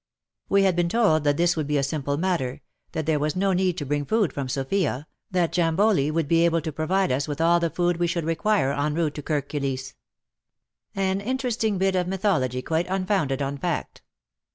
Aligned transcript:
We 0.49 0.63
had 0.63 0.75
been 0.75 0.89
told 0.89 1.23
that 1.25 1.37
this 1.37 1.55
would 1.55 1.67
be 1.67 1.75
a 1.75 1.75
WAR 1.75 1.83
AND 1.83 1.91
WOMEN 1.91 2.03
73 2.15 2.15
simple 2.15 2.17
matter, 2.53 2.61
that 2.93 3.05
there 3.05 3.19
was 3.19 3.35
no 3.35 3.53
need 3.53 3.77
to 3.77 3.85
bring 3.85 4.05
food 4.05 4.33
from 4.33 4.49
Sofia, 4.49 5.05
that 5.29 5.53
Jamboli 5.55 6.09
would 6.09 6.27
be 6.27 6.43
able 6.43 6.59
to 6.61 6.71
provide 6.71 7.11
us 7.11 7.27
with 7.27 7.39
all 7.39 7.59
the 7.59 7.69
food 7.69 7.97
we 7.97 8.07
should 8.07 8.25
require 8.25 8.73
en 8.73 8.95
route 8.95 9.13
to 9.13 9.21
Kirk 9.21 9.47
Kilisse. 9.47 9.93
An 10.95 11.21
interest 11.21 11.63
ing 11.63 11.77
bit 11.77 11.95
of 11.95 12.07
mythology 12.07 12.63
quite 12.63 12.87
unfounded 12.89 13.43
on 13.43 13.59
fact. 13.59 14.01